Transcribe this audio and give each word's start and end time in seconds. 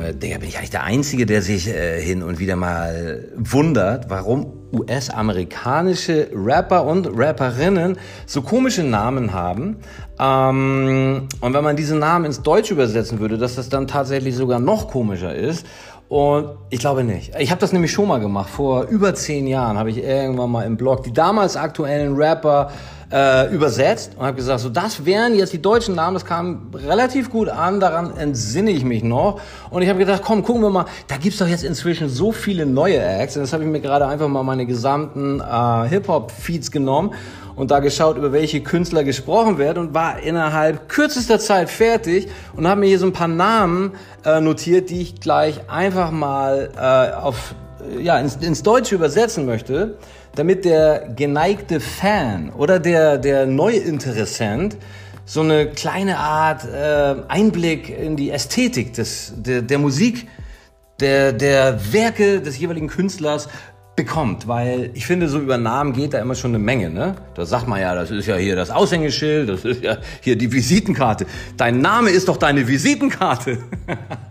Digga, 0.00 0.38
bin 0.38 0.48
ich 0.48 0.56
eigentlich 0.56 0.70
der 0.70 0.84
Einzige, 0.84 1.26
der 1.26 1.42
sich 1.42 1.68
äh, 1.68 2.00
hin 2.00 2.22
und 2.22 2.38
wieder 2.38 2.56
mal 2.56 3.28
wundert, 3.36 4.08
warum 4.08 4.52
US-amerikanische 4.72 6.28
Rapper 6.34 6.84
und 6.84 7.08
Rapperinnen 7.14 7.98
so 8.26 8.42
komische 8.42 8.82
Namen 8.82 9.32
haben. 9.32 9.76
Ähm, 10.18 11.28
und 11.40 11.54
wenn 11.54 11.64
man 11.64 11.76
diese 11.76 11.96
Namen 11.96 12.24
ins 12.24 12.42
Deutsch 12.42 12.70
übersetzen 12.70 13.20
würde, 13.20 13.38
dass 13.38 13.56
das 13.56 13.68
dann 13.68 13.86
tatsächlich 13.86 14.34
sogar 14.36 14.58
noch 14.58 14.88
komischer 14.88 15.34
ist. 15.34 15.66
Und 16.08 16.50
ich 16.70 16.80
glaube 16.80 17.04
nicht. 17.04 17.32
Ich 17.38 17.50
habe 17.52 17.60
das 17.60 17.72
nämlich 17.72 17.92
schon 17.92 18.08
mal 18.08 18.18
gemacht. 18.18 18.50
Vor 18.50 18.84
über 18.84 19.14
zehn 19.14 19.46
Jahren 19.46 19.78
habe 19.78 19.90
ich 19.90 19.98
irgendwann 19.98 20.50
mal 20.50 20.66
im 20.66 20.76
Blog 20.76 21.04
die 21.04 21.12
damals 21.12 21.56
aktuellen 21.56 22.16
Rapper 22.16 22.72
äh, 23.12 23.52
übersetzt 23.52 24.12
und 24.16 24.24
habe 24.24 24.36
gesagt, 24.36 24.60
so 24.60 24.68
das 24.68 25.04
wären 25.04 25.34
jetzt 25.34 25.52
die 25.52 25.62
deutschen 25.62 25.94
Namen. 25.94 26.14
Das 26.14 26.24
kam 26.24 26.70
relativ 26.74 27.30
gut 27.30 27.48
an. 27.48 27.80
Daran 27.80 28.16
entsinne 28.16 28.70
ich 28.70 28.84
mich 28.84 29.02
noch. 29.02 29.40
Und 29.70 29.82
ich 29.82 29.88
habe 29.88 29.98
gedacht, 29.98 30.22
komm, 30.24 30.42
gucken 30.42 30.62
wir 30.62 30.70
mal. 30.70 30.86
Da 31.08 31.16
gibt's 31.16 31.38
doch 31.38 31.48
jetzt 31.48 31.64
inzwischen 31.64 32.08
so 32.08 32.32
viele 32.32 32.66
neue 32.66 33.02
Acts. 33.02 33.36
Und 33.36 33.42
das 33.42 33.52
habe 33.52 33.64
ich 33.64 33.70
mir 33.70 33.80
gerade 33.80 34.06
einfach 34.06 34.28
mal 34.28 34.42
meine 34.42 34.66
gesamten 34.66 35.40
äh, 35.40 35.88
Hip-Hop-Feeds 35.88 36.70
genommen 36.70 37.14
und 37.56 37.70
da 37.70 37.80
geschaut, 37.80 38.16
über 38.16 38.32
welche 38.32 38.62
Künstler 38.62 39.04
gesprochen 39.04 39.58
wird 39.58 39.76
und 39.76 39.92
war 39.92 40.20
innerhalb 40.20 40.88
kürzester 40.88 41.38
Zeit 41.38 41.68
fertig 41.68 42.28
und 42.56 42.66
habe 42.66 42.80
mir 42.80 42.86
hier 42.86 42.98
so 42.98 43.06
ein 43.06 43.12
paar 43.12 43.28
Namen 43.28 43.92
äh, 44.24 44.40
notiert, 44.40 44.88
die 44.88 45.02
ich 45.02 45.20
gleich 45.20 45.68
einfach 45.68 46.10
mal 46.10 46.70
äh, 46.74 47.14
auf, 47.20 47.54
ja, 47.98 48.18
ins, 48.18 48.36
ins 48.36 48.62
Deutsche 48.62 48.94
übersetzen 48.94 49.44
möchte, 49.44 49.98
damit 50.34 50.64
der 50.64 51.08
geneigte 51.16 51.80
Fan 51.80 52.50
oder 52.50 52.78
der, 52.78 53.18
der 53.18 53.46
Neuinteressent 53.46 54.76
so 55.24 55.42
eine 55.42 55.68
kleine 55.70 56.18
Art 56.18 56.64
äh, 56.64 57.22
Einblick 57.28 57.88
in 57.88 58.16
die 58.16 58.30
Ästhetik 58.30 58.94
des, 58.94 59.32
der, 59.36 59.62
der 59.62 59.78
Musik 59.78 60.26
der, 61.00 61.32
der 61.32 61.92
Werke 61.92 62.40
des 62.40 62.58
jeweiligen 62.58 62.88
Künstlers 62.88 63.48
bekommt, 63.96 64.48
weil 64.48 64.90
ich 64.94 65.06
finde, 65.06 65.28
so 65.28 65.38
über 65.38 65.58
Namen 65.58 65.92
geht 65.92 66.14
da 66.14 66.20
immer 66.20 66.34
schon 66.34 66.52
eine 66.52 66.58
Menge, 66.58 66.90
ne? 66.90 67.16
Da 67.34 67.44
sagt 67.44 67.68
man 67.68 67.80
ja, 67.80 67.94
das 67.94 68.10
ist 68.10 68.26
ja 68.26 68.36
hier 68.36 68.56
das 68.56 68.70
Aushängeschild, 68.70 69.48
das 69.48 69.64
ist 69.64 69.82
ja 69.82 69.98
hier 70.22 70.36
die 70.36 70.50
Visitenkarte. 70.52 71.26
Dein 71.56 71.80
Name 71.80 72.10
ist 72.10 72.28
doch 72.28 72.36
deine 72.36 72.66
Visitenkarte. 72.66 73.58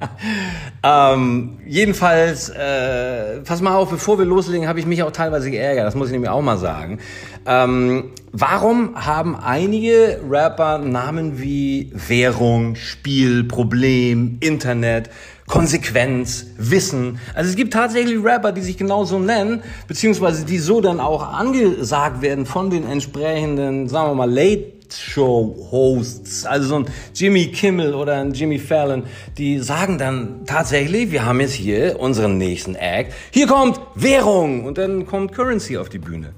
ähm, 0.84 1.60
jedenfalls, 1.68 2.50
äh, 2.50 3.42
pass 3.42 3.62
mal 3.62 3.76
auf, 3.76 3.92
bevor 3.92 4.18
wir 4.18 4.26
loslegen, 4.26 4.68
habe 4.68 4.80
ich 4.80 4.86
mich 4.86 5.04
auch 5.04 5.12
teilweise 5.12 5.52
geärgert, 5.52 5.86
das 5.86 5.96
muss 5.96 6.08
ich 6.08 6.14
nämlich 6.14 6.32
auch 6.32 6.42
mal 6.42 6.58
sagen. 6.58 7.00
Ähm, 7.46 8.12
warum 8.32 8.96
haben 8.96 9.36
einige 9.36 10.20
Rapper 10.28 10.80
Namen 10.80 11.42
wie 11.42 11.92
Währung, 11.94 12.76
Spiel, 12.76 13.44
Problem, 13.44 14.38
Internet, 14.40 15.10
Konsequenz, 15.50 16.45
Wissen. 16.58 17.19
Also 17.33 17.50
es 17.50 17.55
gibt 17.55 17.73
tatsächlich 17.73 18.23
Rapper, 18.23 18.52
die 18.52 18.61
sich 18.61 18.78
genauso 18.78 19.17
nennen, 19.17 19.64
beziehungsweise 19.88 20.45
die 20.45 20.59
so 20.59 20.80
dann 20.80 21.00
auch 21.00 21.33
angesagt 21.33 22.22
werden 22.22 22.45
von 22.45 22.69
den 22.69 22.86
entsprechenden, 22.86 23.89
sagen 23.89 24.11
wir 24.11 24.16
mal, 24.16 24.31
Late 24.31 24.73
Show 24.95 25.56
Hosts, 25.72 26.45
also 26.45 26.67
so 26.67 26.75
ein 26.78 26.86
Jimmy 27.16 27.47
Kimmel 27.47 27.95
oder 27.95 28.22
ein 28.22 28.31
Jimmy 28.31 28.59
Fallon, 28.59 29.03
die 29.38 29.59
sagen 29.59 29.97
dann 29.97 30.45
tatsächlich, 30.45 31.11
wir 31.11 31.25
haben 31.25 31.41
jetzt 31.41 31.53
hier 31.53 32.00
unseren 32.00 32.38
nächsten 32.38 32.75
Act. 32.75 33.13
Hier 33.31 33.47
kommt 33.47 33.80
Währung 33.95 34.66
und 34.66 34.78
dann 34.78 35.08
kommt 35.08 35.34
Currency 35.34 35.78
auf 35.78 35.89
die 35.89 36.00
Bühne. 36.00 36.34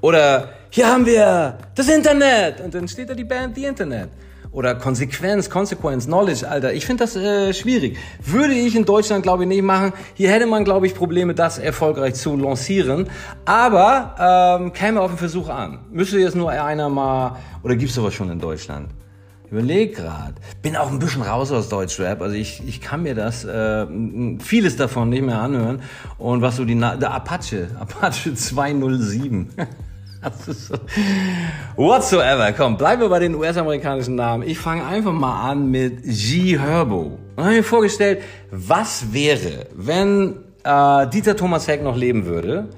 Oder 0.00 0.50
hier 0.70 0.88
haben 0.88 1.06
wir 1.06 1.58
das 1.76 1.88
Internet 1.88 2.60
und 2.60 2.74
dann 2.74 2.88
steht 2.88 3.10
da 3.10 3.14
die 3.14 3.24
Band 3.24 3.54
The 3.54 3.64
Internet 3.64 4.08
oder 4.56 4.74
Konsequenz, 4.74 5.50
Consequence, 5.50 6.06
Knowledge, 6.06 6.48
Alter. 6.48 6.72
Ich 6.72 6.86
finde 6.86 7.04
das 7.04 7.14
äh, 7.14 7.52
schwierig. 7.52 7.98
Würde 8.24 8.54
ich 8.54 8.74
in 8.74 8.86
Deutschland, 8.86 9.22
glaube 9.22 9.42
ich, 9.42 9.48
nicht 9.50 9.62
machen. 9.62 9.92
Hier 10.14 10.30
hätte 10.30 10.46
man, 10.46 10.64
glaube 10.64 10.86
ich, 10.86 10.94
Probleme, 10.94 11.34
das 11.34 11.58
erfolgreich 11.58 12.14
zu 12.14 12.34
lancieren. 12.36 13.10
Aber 13.44 14.58
ähm, 14.58 14.72
käme 14.72 15.02
auf 15.02 15.10
den 15.10 15.18
Versuch 15.18 15.50
an. 15.50 15.80
Müsste 15.92 16.18
jetzt 16.18 16.34
nur 16.34 16.50
einer 16.50 16.88
mal, 16.88 17.36
oder 17.62 17.76
gibt's 17.76 17.96
sowas 17.96 18.14
schon 18.14 18.30
in 18.30 18.40
Deutschland? 18.40 18.88
Überleg 19.50 19.94
grad. 19.94 20.32
Bin 20.62 20.74
auch 20.74 20.90
ein 20.90 21.00
bisschen 21.00 21.20
raus 21.20 21.52
aus 21.52 21.68
Deutschrap. 21.68 22.22
Also 22.22 22.34
ich, 22.34 22.62
ich 22.66 22.80
kann 22.80 23.02
mir 23.02 23.14
das, 23.14 23.44
äh, 23.44 23.86
vieles 24.38 24.76
davon 24.76 25.10
nicht 25.10 25.22
mehr 25.22 25.38
anhören. 25.38 25.82
Und 26.16 26.40
was 26.40 26.56
so 26.56 26.64
die, 26.64 26.74
Na 26.74 26.96
der 26.96 27.12
Apache, 27.12 27.68
Apache 27.78 28.34
207. 28.34 29.50
Whatsoever. 31.76 32.52
Komm, 32.52 32.76
bleiben 32.76 33.02
wir 33.02 33.08
bei 33.08 33.18
den 33.18 33.34
US-amerikanischen 33.34 34.14
Namen. 34.14 34.42
Ich 34.48 34.58
fange 34.58 34.84
einfach 34.84 35.12
mal 35.12 35.50
an 35.50 35.70
mit 35.70 36.02
G. 36.04 36.58
Herbo. 36.58 37.18
Und 37.36 37.44
habe 37.44 37.56
mir 37.56 37.62
vorgestellt, 37.62 38.22
was 38.50 39.12
wäre, 39.12 39.66
wenn 39.74 40.36
äh, 40.64 41.06
Dieter 41.08 41.36
Thomas 41.36 41.68
Heck 41.68 41.82
noch 41.82 41.96
leben 41.96 42.26
würde 42.26 42.68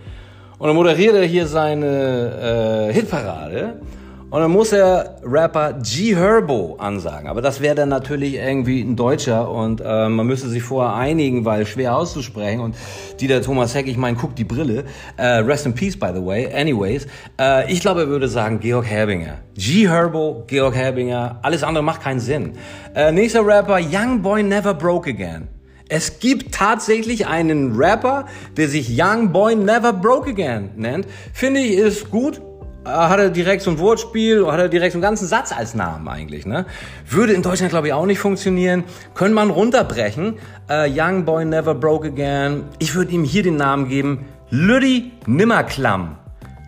und 0.58 0.68
er 0.68 0.74
moderiert 0.74 1.14
er 1.14 1.24
hier 1.24 1.46
seine 1.46 2.88
äh, 2.88 2.92
Hitparade 2.92 3.80
und 4.30 4.40
dann 4.40 4.50
muss 4.50 4.72
er 4.72 5.16
Rapper 5.22 5.74
G 5.82 6.14
Herbo 6.14 6.76
ansagen. 6.78 7.28
Aber 7.28 7.40
das 7.40 7.60
wäre 7.60 7.74
dann 7.74 7.88
natürlich 7.88 8.34
irgendwie 8.34 8.82
ein 8.82 8.94
Deutscher 8.94 9.50
und 9.50 9.80
äh, 9.80 10.08
man 10.08 10.26
müsste 10.26 10.48
sich 10.48 10.62
vorher 10.62 10.94
einigen, 10.94 11.46
weil 11.46 11.64
schwer 11.64 11.96
auszusprechen. 11.96 12.60
Und 12.60 12.76
Dieter 13.20 13.40
Thomas 13.40 13.74
Heck, 13.74 13.86
ich 13.86 13.96
meine, 13.96 14.18
guck 14.18 14.36
die 14.36 14.44
Brille. 14.44 14.84
Äh, 15.16 15.26
rest 15.26 15.64
in 15.64 15.74
peace, 15.74 15.98
by 15.98 16.08
the 16.14 16.24
way. 16.24 16.52
Anyways, 16.54 17.06
äh, 17.40 17.72
ich 17.72 17.80
glaube, 17.80 18.02
er 18.02 18.08
würde 18.08 18.28
sagen 18.28 18.60
Georg 18.60 18.84
Herbinger. 18.84 19.38
G 19.54 19.88
Herbo, 19.88 20.44
Georg 20.46 20.74
Herbinger. 20.74 21.38
Alles 21.42 21.62
andere 21.62 21.82
macht 21.82 22.02
keinen 22.02 22.20
Sinn. 22.20 22.52
Äh, 22.94 23.12
nächster 23.12 23.46
Rapper, 23.46 23.78
Young 23.80 24.20
Boy 24.20 24.42
Never 24.42 24.74
Broke 24.74 25.08
Again. 25.08 25.48
Es 25.88 26.20
gibt 26.20 26.54
tatsächlich 26.54 27.26
einen 27.26 27.76
Rapper, 27.76 28.26
der 28.58 28.68
sich 28.68 28.90
Young 28.90 29.32
Boy 29.32 29.54
Never 29.56 29.94
Broke 29.94 30.30
Again 30.30 30.70
nennt. 30.76 31.06
Finde 31.32 31.60
ich 31.60 31.78
ist 31.78 32.10
gut, 32.10 32.42
hat 32.88 33.18
er 33.18 33.30
direkt 33.30 33.62
so 33.62 33.70
ein 33.70 33.78
Wortspiel, 33.78 34.46
hat 34.46 34.58
er 34.58 34.68
direkt 34.68 34.92
so 34.92 34.96
einen 34.96 35.02
ganzen 35.02 35.26
Satz 35.26 35.52
als 35.52 35.74
Namen 35.74 36.08
eigentlich. 36.08 36.46
Ne? 36.46 36.66
Würde 37.08 37.32
in 37.32 37.42
Deutschland, 37.42 37.70
glaube 37.70 37.88
ich, 37.88 37.92
auch 37.92 38.06
nicht 38.06 38.18
funktionieren. 38.18 38.84
Könnte 39.14 39.34
man 39.34 39.50
runterbrechen. 39.50 40.34
Uh, 40.70 40.86
Young 40.88 41.24
Boy 41.24 41.44
Never 41.44 41.74
Broke 41.74 42.08
Again. 42.08 42.64
Ich 42.78 42.94
würde 42.94 43.12
ihm 43.12 43.24
hier 43.24 43.42
den 43.42 43.56
Namen 43.56 43.88
geben. 43.88 44.26
Lüdi 44.50 45.12
Nimmerklamm. 45.26 46.16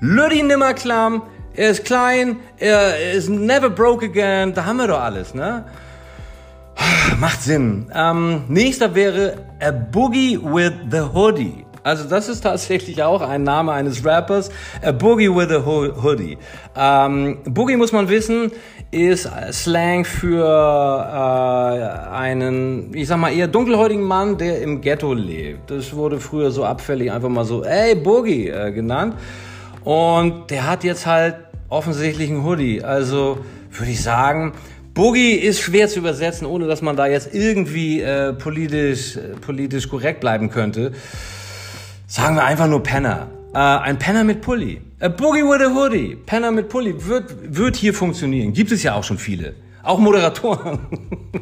Lüdi 0.00 0.42
Nimmerklamm. 0.42 1.22
Er 1.54 1.70
ist 1.70 1.84
klein, 1.84 2.36
er 2.58 3.12
ist 3.12 3.28
never 3.28 3.70
broke 3.70 4.06
again. 4.06 4.54
Da 4.54 4.64
haben 4.64 4.76
wir 4.76 4.86
doch 4.86 5.00
alles, 5.00 5.34
ne? 5.34 5.64
Macht 7.18 7.42
Sinn. 7.42 7.90
Ähm, 7.92 8.44
nächster 8.48 8.94
wäre 8.94 9.44
A 9.60 9.70
Boogie 9.70 10.38
with 10.42 10.72
the 10.90 11.00
Hoodie. 11.00 11.66
Also 11.82 12.08
das 12.08 12.28
ist 12.28 12.42
tatsächlich 12.42 13.02
auch 13.02 13.22
ein 13.22 13.42
Name 13.42 13.72
eines 13.72 14.04
Rappers. 14.04 14.50
A 14.82 14.92
Boogie 14.92 15.28
with 15.28 15.50
a 15.50 15.64
Hoodie. 15.64 16.38
Ähm, 16.76 17.38
Boogie 17.44 17.76
muss 17.76 17.92
man 17.92 18.08
wissen, 18.08 18.52
ist 18.90 19.28
Slang 19.52 20.04
für 20.04 20.44
äh, 20.44 22.12
einen, 22.12 22.94
ich 22.94 23.08
sag 23.08 23.18
mal, 23.18 23.32
eher 23.32 23.48
dunkelhäutigen 23.48 24.04
Mann, 24.04 24.36
der 24.36 24.60
im 24.62 24.80
Ghetto 24.80 25.14
lebt. 25.14 25.70
Das 25.70 25.94
wurde 25.94 26.20
früher 26.20 26.50
so 26.50 26.64
abfällig 26.64 27.10
einfach 27.12 27.28
mal 27.28 27.44
so, 27.44 27.64
ey, 27.64 27.94
Boogie 27.94 28.48
äh, 28.48 28.72
genannt. 28.72 29.14
Und 29.84 30.50
der 30.50 30.68
hat 30.68 30.84
jetzt 30.84 31.06
halt 31.06 31.36
offensichtlich 31.68 32.30
einen 32.30 32.44
Hoodie. 32.44 32.82
Also 32.82 33.38
würde 33.70 33.92
ich 33.92 34.02
sagen, 34.02 34.52
Boogie 34.92 35.34
ist 35.34 35.60
schwer 35.60 35.88
zu 35.88 36.00
übersetzen, 36.00 36.46
ohne 36.46 36.66
dass 36.66 36.82
man 36.82 36.96
da 36.96 37.06
jetzt 37.06 37.32
irgendwie 37.32 38.00
äh, 38.00 38.32
politisch, 38.32 39.16
äh, 39.16 39.36
politisch 39.40 39.88
korrekt 39.88 40.20
bleiben 40.20 40.50
könnte. 40.50 40.92
Sagen 42.12 42.34
wir 42.34 42.42
einfach 42.42 42.66
nur 42.66 42.82
Penner. 42.82 43.28
Äh, 43.54 43.58
ein 43.58 43.96
Penner 43.96 44.24
mit 44.24 44.40
Pulli. 44.40 44.80
A 44.98 45.06
Boogie 45.06 45.44
with 45.44 45.64
a 45.64 45.72
Hoodie. 45.72 46.16
Penner 46.16 46.50
mit 46.50 46.68
Pulli 46.68 47.06
wird, 47.06 47.36
wird 47.56 47.76
hier 47.76 47.94
funktionieren. 47.94 48.52
Gibt 48.52 48.72
es 48.72 48.82
ja 48.82 48.96
auch 48.96 49.04
schon 49.04 49.16
viele. 49.16 49.54
Auch 49.84 50.00
Moderatoren, 50.00 50.80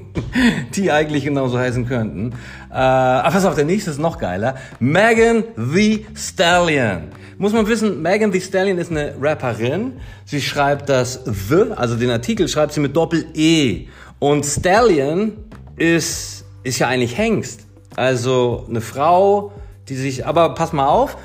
die 0.75 0.93
eigentlich 0.93 1.25
genauso 1.25 1.59
heißen 1.59 1.88
könnten. 1.88 2.35
Äh, 2.70 2.75
aber 2.75 3.31
pass 3.31 3.47
auf, 3.47 3.55
der 3.55 3.65
nächste 3.65 3.93
ist 3.93 3.99
noch 3.99 4.19
geiler. 4.19 4.56
Megan 4.79 5.44
the 5.56 6.05
Stallion. 6.15 7.05
Muss 7.38 7.55
man 7.55 7.67
wissen, 7.67 8.03
Megan 8.03 8.31
the 8.31 8.41
Stallion 8.43 8.76
ist 8.76 8.91
eine 8.91 9.14
Rapperin. 9.19 9.94
Sie 10.26 10.43
schreibt 10.43 10.91
das 10.91 11.19
The, 11.25 11.73
also 11.76 11.97
den 11.97 12.11
Artikel 12.11 12.47
schreibt 12.47 12.75
sie 12.75 12.81
mit 12.81 12.94
Doppel-E. 12.94 13.87
Und 14.19 14.44
Stallion 14.44 15.32
ist, 15.76 16.44
ist 16.62 16.79
ja 16.79 16.88
eigentlich 16.88 17.17
Hengst. 17.17 17.67
Also 17.97 18.67
eine 18.69 18.82
Frau, 18.82 19.50
die 19.88 19.96
sich, 19.96 20.26
aber 20.26 20.55
pass 20.55 20.73
mal 20.73 20.87
auf, 20.87 21.17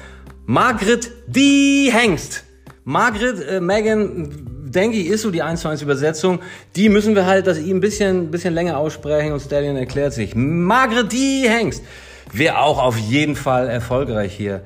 Margret 0.45 1.11
die 1.27 1.89
Hengst. 1.93 2.43
Margret, 2.83 3.47
äh, 3.47 3.61
Megan, 3.61 4.29
denke 4.73 4.97
ich, 4.97 5.07
ist 5.07 5.21
so 5.21 5.31
die 5.31 5.41
1 5.41 5.61
zu 5.61 5.69
1 5.69 5.81
Übersetzung. 5.81 6.39
Die 6.75 6.89
müssen 6.89 7.15
wir 7.15 7.25
halt, 7.25 7.47
dass 7.47 7.57
ich 7.57 7.69
ein 7.69 7.79
bisschen, 7.79 8.31
bisschen 8.31 8.53
länger 8.53 8.77
aussprechen 8.77 9.31
und 9.31 9.39
Stallion 9.39 9.77
erklärt 9.77 10.13
sich. 10.13 10.35
Margret 10.35 11.11
die 11.11 11.45
Hengst. 11.47 11.83
Wäre 12.31 12.59
auch 12.59 12.83
auf 12.83 12.97
jeden 12.97 13.35
Fall 13.35 13.69
erfolgreich 13.69 14.33
hier. 14.35 14.61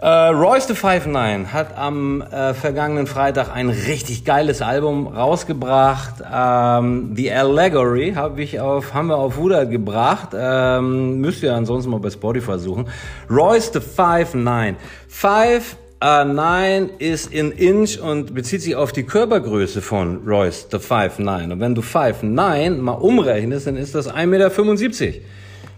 Äh, 0.00 0.08
Royce 0.08 0.66
the 0.68 0.74
Five 0.74 1.04
Nine 1.04 1.52
hat 1.52 1.76
am 1.76 2.22
äh, 2.22 2.54
vergangenen 2.54 3.06
Freitag 3.06 3.54
ein 3.54 3.68
richtig 3.68 4.24
geiles 4.24 4.62
Album 4.62 5.06
rausgebracht. 5.06 6.22
Ähm, 6.32 7.12
The 7.14 7.30
Allegory 7.30 8.14
hab 8.16 8.38
ich 8.38 8.60
auf, 8.60 8.94
haben 8.94 9.08
wir 9.08 9.18
auf 9.18 9.36
Wuda 9.36 9.64
gebracht. 9.64 10.30
Ähm, 10.34 11.20
müsst 11.20 11.42
ihr 11.42 11.54
ansonsten 11.54 11.90
mal 11.90 12.00
bei 12.00 12.08
Spotify 12.08 12.58
suchen. 12.58 12.86
Royce 13.28 13.72
the 13.74 13.80
Five 13.80 14.34
Nine. 14.34 14.76
Five 15.06 15.76
Uh, 16.02 16.24
9 16.24 16.92
ist 16.98 17.30
in 17.30 17.52
Inch 17.52 17.98
und 18.00 18.34
bezieht 18.34 18.62
sich 18.62 18.74
auf 18.74 18.90
die 18.90 19.02
Körpergröße 19.02 19.82
von 19.82 20.26
Royce, 20.26 20.66
the 20.70 20.78
5'9. 20.78 21.52
Und 21.52 21.60
wenn 21.60 21.74
du 21.74 21.82
5'9 21.82 22.78
mal 22.78 22.92
umrechnest, 22.92 23.66
dann 23.66 23.76
ist 23.76 23.94
das 23.94 24.10
1,75 24.10 24.26
Meter. 24.26 25.18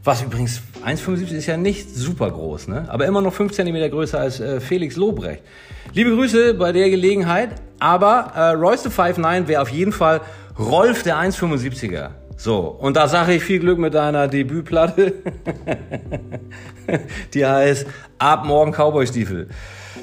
Was 0.05 0.21
übrigens, 0.21 0.63
1,75 0.85 1.37
ist 1.37 1.47
ja 1.47 1.57
nicht 1.57 1.95
super 1.95 2.29
groß, 2.29 2.67
ne? 2.67 2.87
aber 2.89 3.07
immer 3.07 3.21
noch 3.21 3.33
5 3.33 3.53
cm 3.53 3.89
größer 3.89 4.19
als 4.19 4.41
äh, 4.41 4.61
Felix 4.61 4.97
Lobrecht. 4.97 5.43
Liebe 5.93 6.11
Grüße 6.11 6.55
bei 6.55 6.73
der 6.73 6.91
Gelegenheit, 6.91 7.51
aber 7.79 8.33
äh, 8.35 8.49
Royce 8.51 8.83
the 8.83 8.89
5'9 8.89 9.47
wäre 9.47 9.63
auf 9.63 9.69
jeden 9.69 9.93
Fall 9.93 10.21
Rolf 10.59 11.05
der 11.05 11.19
1,75er. 11.19 12.11
So, 12.37 12.59
und 12.59 12.97
da 12.97 13.07
sage 13.07 13.35
ich 13.35 13.45
viel 13.45 13.61
Glück 13.61 13.79
mit 13.79 13.95
deiner 13.95 14.27
Debütplatte. 14.27 15.15
Die 17.35 17.47
heißt 17.47 17.87
Ab 18.19 18.45
morgen 18.45 18.73
Cowboy-Stiefel. 18.73 19.49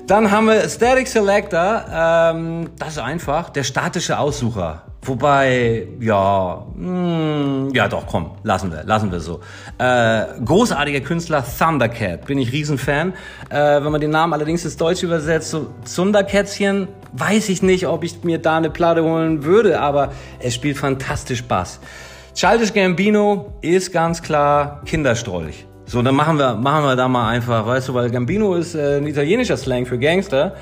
Dann 0.08 0.32
haben 0.32 0.48
wir 0.48 0.70
Static 0.70 1.10
Selector. 1.10 1.86
Ähm, 1.94 2.70
das 2.80 2.94
ist 2.94 3.00
einfach 3.00 3.50
der 3.50 3.64
statische 3.64 4.18
Aussucher. 4.18 4.89
Wobei, 5.02 5.88
ja, 6.02 6.66
mh, 6.76 6.86
hm, 6.86 7.70
ja 7.74 7.88
doch, 7.88 8.06
komm, 8.06 8.32
lassen 8.44 8.72
wir, 8.72 8.84
lassen 8.84 9.12
wir 9.12 9.22
so. 9.22 9.40
Äh, 9.78 10.26
großartiger 10.44 11.00
Künstler 11.00 11.44
Thundercat, 11.44 12.26
bin 12.26 12.38
ich 12.38 12.52
Riesenfan. 12.52 13.14
Äh, 13.50 13.82
wenn 13.82 13.92
man 13.92 14.02
den 14.02 14.12
Namen 14.12 14.34
allerdings 14.34 14.66
ins 14.66 14.76
Deutsche 14.76 15.06
übersetzt, 15.06 15.52
so 15.52 15.68
Thunderkätzchen, 15.96 16.90
weiß 17.14 17.48
ich 17.48 17.64
nicht, 17.64 17.88
ob 17.88 18.04
ich 18.04 18.24
mir 18.24 18.40
da 18.40 18.58
eine 18.58 18.70
Platte 18.70 19.04
holen 19.04 19.46
würde, 19.46 19.80
aber 19.80 20.12
er 20.40 20.52
spielt 20.52 20.78
fantastisch 20.78 21.44
Bass. 21.46 21.80
Childish 22.36 22.74
Gambino 22.74 23.54
ist 23.62 23.94
ganz 23.94 24.22
klar 24.22 24.82
Kinderstrolch. 24.86 25.66
So, 25.86 26.02
dann 26.02 26.14
machen 26.14 26.38
wir, 26.38 26.56
machen 26.56 26.84
wir 26.84 26.96
da 26.96 27.08
mal 27.08 27.30
einfach, 27.30 27.66
weißt 27.66 27.88
du, 27.88 27.94
weil 27.94 28.12
Gambino 28.12 28.54
ist 28.56 28.76
äh, 28.76 28.98
ein 28.98 29.08
italienischer 29.08 29.58
Slang 29.58 29.86
für 29.86 29.98
Gangster. 29.98 30.56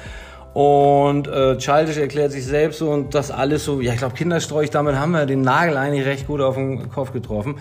Und 0.57 1.27
äh, 1.27 1.55
Childish 1.59 1.97
erklärt 1.97 2.31
sich 2.31 2.43
selbst 2.43 2.79
so 2.79 2.89
und 2.89 3.13
das 3.13 3.29
alles 3.29 3.63
so, 3.63 3.79
ja, 3.79 3.93
ich 3.93 3.99
glaube, 3.99 4.15
Kindersträuch, 4.15 4.71
damit 4.71 4.95
haben 4.95 5.11
wir 5.11 5.27
den 5.27 5.41
Nagel 5.41 5.77
eigentlich 5.77 6.07
recht 6.07 6.25
gut 6.25 6.41
auf 6.41 6.55
den 6.55 6.89
Kopf 6.89 7.13
getroffen. 7.13 7.59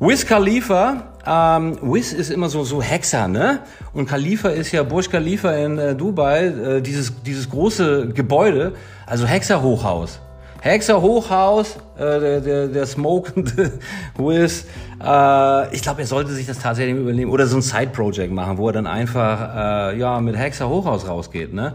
Wiz 0.00 0.24
Khalifa, 0.24 1.02
ähm, 1.26 1.76
Wiz 1.82 2.14
ist 2.14 2.30
immer 2.30 2.48
so 2.48 2.64
so 2.64 2.80
Hexer, 2.80 3.28
ne? 3.28 3.58
Und 3.92 4.08
Khalifa 4.08 4.48
ist 4.48 4.72
ja 4.72 4.82
Burj 4.82 5.10
Khalifa 5.10 5.52
in 5.52 5.76
äh, 5.76 5.94
Dubai, 5.94 6.46
äh, 6.46 6.80
dieses 6.80 7.12
dieses 7.22 7.50
große 7.50 8.08
Gebäude, 8.14 8.72
also 9.04 9.26
Hexer 9.26 9.60
Hochhaus. 9.60 10.18
Hexer 10.62 11.02
Hochhaus, 11.02 11.76
äh, 11.98 12.18
der, 12.18 12.40
der, 12.40 12.68
der 12.68 12.86
smokende 12.86 13.72
Wiz. 14.16 14.64
Äh, 15.04 15.74
ich 15.74 15.82
glaube, 15.82 16.00
er 16.00 16.06
sollte 16.06 16.32
sich 16.32 16.46
das 16.46 16.60
tatsächlich 16.60 16.96
übernehmen 16.96 17.30
oder 17.30 17.46
so 17.46 17.56
ein 17.56 17.62
Side-Project 17.62 18.32
machen, 18.32 18.56
wo 18.56 18.68
er 18.68 18.72
dann 18.72 18.86
einfach 18.86 19.90
äh, 19.92 19.98
ja 19.98 20.18
mit 20.20 20.34
Hexer 20.34 20.70
Hochhaus 20.70 21.06
rausgeht. 21.06 21.52
Ne? 21.52 21.74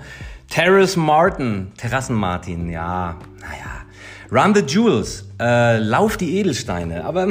Terrace 0.57 0.97
Martin, 0.97 1.71
Terrassen 1.77 2.15
Martin, 2.15 2.67
ja, 2.71 3.15
naja. 3.41 3.85
Run 4.31 4.55
the 4.55 4.61
Jewels, 4.61 5.25
äh, 5.39 5.77
Lauf 5.77 6.17
die 6.17 6.39
Edelsteine. 6.39 7.05
Aber 7.05 7.27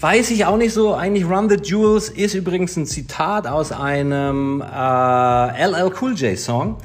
weiß 0.00 0.30
ich 0.30 0.44
auch 0.44 0.56
nicht 0.56 0.72
so. 0.72 0.94
Eigentlich 0.94 1.24
Run 1.24 1.50
the 1.50 1.56
Jewels 1.56 2.08
ist 2.08 2.34
übrigens 2.34 2.76
ein 2.76 2.86
Zitat 2.86 3.48
aus 3.48 3.72
einem 3.72 4.60
äh, 4.60 5.66
LL 5.66 5.90
Cool 6.00 6.14
J 6.14 6.38
Song. 6.38 6.78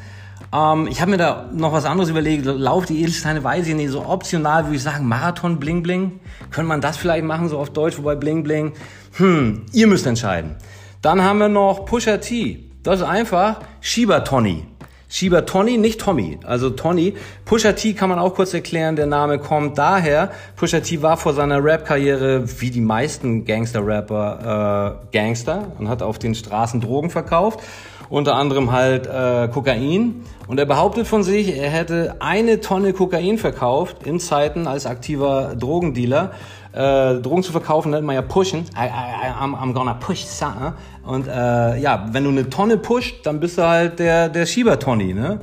Ähm, 0.51 0.87
ich 0.89 0.99
habe 0.99 1.11
mir 1.11 1.17
da 1.17 1.47
noch 1.53 1.73
was 1.73 1.85
anderes 1.85 2.09
überlegt. 2.09 2.45
Lauf 2.45 2.87
die 2.87 2.99
Edelsteine, 3.03 3.43
weiß 3.43 3.67
ich 3.67 3.75
nicht. 3.75 3.91
So 3.91 4.03
optional 4.03 4.63
würde 4.63 4.77
ich 4.77 4.81
sagen, 4.81 5.07
Marathon 5.07 5.59
Bling 5.59 5.83
Bling. 5.83 6.19
Könnte 6.49 6.69
man 6.69 6.81
das 6.81 6.97
vielleicht 6.97 7.23
machen, 7.23 7.49
so 7.49 7.59
auf 7.59 7.69
Deutsch, 7.69 7.99
wobei 7.99 8.15
Bling 8.15 8.41
Bling. 8.41 8.73
Hm, 9.17 9.67
ihr 9.73 9.85
müsst 9.85 10.07
entscheiden. 10.07 10.55
Dann 11.03 11.21
haben 11.21 11.37
wir 11.37 11.49
noch 11.49 11.85
Pusher 11.85 12.19
T. 12.19 12.71
Das 12.81 13.01
ist 13.01 13.05
einfach 13.05 13.59
Schieber 13.79 14.23
Tony. 14.23 14.65
Schieber 15.09 15.45
Tony, 15.45 15.77
nicht 15.77 16.01
Tommy, 16.01 16.37
also 16.43 16.69
Tony. 16.69 17.13
Pusha 17.45 17.71
T 17.71 17.93
kann 17.93 18.09
man 18.09 18.19
auch 18.19 18.33
kurz 18.35 18.53
erklären, 18.53 18.95
der 18.97 19.05
Name 19.05 19.39
kommt 19.39 19.77
daher. 19.77 20.31
Pusha 20.55 20.81
T 20.81 21.01
war 21.01 21.15
vor 21.15 21.33
seiner 21.33 21.63
Rap-Karriere, 21.63 22.43
wie 22.59 22.71
die 22.71 22.81
meisten 22.81 23.45
Gangster-Rapper, 23.45 24.99
äh, 25.11 25.17
Gangster 25.17 25.71
und 25.79 25.87
hat 25.87 26.01
auf 26.01 26.19
den 26.19 26.35
Straßen 26.35 26.81
Drogen 26.81 27.09
verkauft 27.09 27.61
unter 28.09 28.35
anderem 28.35 28.71
halt 28.71 29.07
äh, 29.07 29.47
Kokain. 29.49 30.23
Und 30.47 30.59
er 30.59 30.65
behauptet 30.65 31.07
von 31.07 31.23
sich, 31.23 31.57
er 31.57 31.69
hätte 31.69 32.15
eine 32.19 32.61
Tonne 32.61 32.93
Kokain 32.93 33.37
verkauft 33.37 34.03
in 34.05 34.19
Zeiten 34.19 34.67
als 34.67 34.85
aktiver 34.85 35.55
Drogendealer. 35.55 36.31
Äh, 36.77 37.21
Drogen 37.21 37.41
zu 37.41 37.51
verkaufen 37.51 37.89
nennt 37.89 38.05
man 38.05 38.13
ja 38.13 38.21
pushen. 38.21 38.59
I, 38.75 38.85
I, 38.85 39.41
I'm, 39.41 39.55
I'm 39.55 39.73
gonna 39.73 39.95
push 39.95 40.23
something. 40.23 40.73
Und 41.03 41.27
äh, 41.27 41.77
ja, 41.79 42.07
wenn 42.11 42.23
du 42.23 42.29
eine 42.29 42.51
Tonne 42.51 42.77
pusht, 42.77 43.25
dann 43.25 43.39
bist 43.39 43.57
du 43.57 43.63
halt 43.63 43.97
der, 43.97 44.29
der 44.29 44.45
Schiebertonny, 44.45 45.15
ne? 45.15 45.39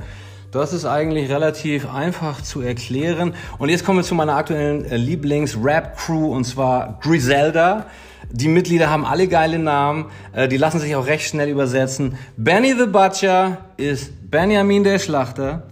Das 0.51 0.71
ist 0.71 0.85
eigentlich 0.85 1.29
relativ 1.29 1.93
einfach 1.93 2.41
zu 2.41 2.61
erklären. 2.61 3.33
Und 3.57 3.67
jetzt 3.67 3.85
kommen 3.85 3.99
wir 3.99 4.03
zu 4.03 4.15
meiner 4.15 4.37
aktuellen 4.37 4.85
äh, 4.85 4.95
Lieblings-Rap-Crew 4.95 6.33
und 6.33 6.45
zwar 6.45 6.99
Griselda. 7.01 7.87
Die 8.31 8.47
Mitglieder 8.47 8.89
haben 8.89 9.05
alle 9.05 9.27
geile 9.27 9.59
Namen, 9.59 10.05
äh, 10.31 10.47
die 10.47 10.55
lassen 10.55 10.79
sich 10.79 10.95
auch 10.95 11.05
recht 11.05 11.27
schnell 11.27 11.49
übersetzen. 11.49 12.17
Benny 12.37 12.73
the 12.79 12.85
Butcher 12.85 13.57
ist 13.75 14.31
Benjamin 14.31 14.85
der 14.85 14.99
Schlachter. 14.99 15.63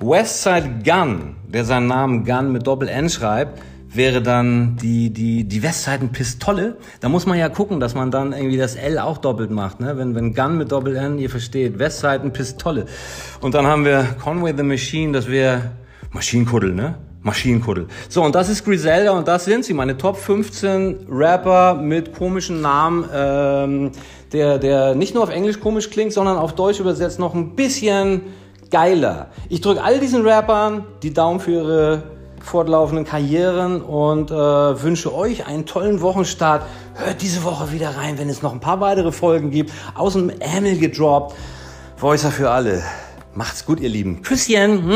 Westside 0.00 0.82
Gun, 0.84 1.36
der 1.46 1.64
seinen 1.64 1.86
Namen 1.86 2.24
Gun 2.24 2.50
mit 2.50 2.66
Doppel-N 2.66 3.08
schreibt, 3.08 3.60
wäre 3.96 4.22
dann 4.22 4.76
die, 4.76 5.10
die, 5.10 5.44
die 5.44 5.62
Westseiten-Pistole. 5.62 6.76
Da 7.00 7.08
muss 7.08 7.26
man 7.26 7.38
ja 7.38 7.48
gucken, 7.48 7.80
dass 7.80 7.94
man 7.94 8.10
dann 8.10 8.32
irgendwie 8.32 8.56
das 8.56 8.74
L 8.74 8.98
auch 8.98 9.18
doppelt 9.18 9.50
macht. 9.50 9.80
Ne? 9.80 9.96
Wenn, 9.96 10.14
wenn 10.14 10.34
Gun 10.34 10.58
mit 10.58 10.72
Doppel-N, 10.72 11.18
ihr 11.18 11.30
versteht, 11.30 11.78
Westseiten-Pistole. 11.78 12.86
Und 13.40 13.54
dann 13.54 13.66
haben 13.66 13.84
wir 13.84 14.04
Conway 14.22 14.54
the 14.56 14.62
Machine, 14.62 15.12
das 15.12 15.28
wäre 15.28 15.72
Maschinenkuddel, 16.12 16.74
ne? 16.74 16.96
Maschinenkuddel. 17.22 17.86
So, 18.08 18.22
und 18.22 18.34
das 18.34 18.50
ist 18.50 18.64
Griselda 18.64 19.12
und 19.12 19.26
das 19.26 19.46
sind 19.46 19.64
sie, 19.64 19.72
meine 19.72 19.96
Top 19.96 20.18
15 20.18 21.06
Rapper 21.10 21.74
mit 21.74 22.14
komischen 22.14 22.60
Namen, 22.60 23.08
ähm, 23.14 23.92
der, 24.32 24.58
der 24.58 24.94
nicht 24.94 25.14
nur 25.14 25.22
auf 25.22 25.30
Englisch 25.30 25.58
komisch 25.58 25.88
klingt, 25.88 26.12
sondern 26.12 26.36
auf 26.36 26.54
Deutsch 26.54 26.80
übersetzt 26.80 27.18
noch 27.18 27.34
ein 27.34 27.56
bisschen 27.56 28.20
geiler. 28.70 29.30
Ich 29.48 29.62
drücke 29.62 29.82
all 29.82 30.00
diesen 30.00 30.26
Rappern 30.26 30.84
die 31.02 31.14
Daumen 31.14 31.40
für 31.40 31.52
ihre 31.52 32.02
fortlaufenden 32.44 33.04
Karrieren 33.04 33.82
und 33.82 34.30
äh, 34.30 34.34
wünsche 34.34 35.14
euch 35.14 35.46
einen 35.46 35.66
tollen 35.66 36.00
Wochenstart. 36.00 36.66
Hört 36.94 37.22
diese 37.22 37.42
Woche 37.42 37.72
wieder 37.72 37.96
rein, 37.96 38.18
wenn 38.18 38.28
es 38.28 38.42
noch 38.42 38.52
ein 38.52 38.60
paar 38.60 38.80
weitere 38.80 39.10
Folgen 39.10 39.50
gibt. 39.50 39.72
Aus 39.94 40.12
dem 40.12 40.30
Ärmel 40.30 40.78
gedroppt. 40.78 41.34
Voicer 41.96 42.30
für 42.30 42.50
alle. 42.50 42.82
Macht's 43.34 43.64
gut, 43.64 43.80
ihr 43.80 43.88
Lieben. 43.88 44.22
Küsschen. 44.22 44.94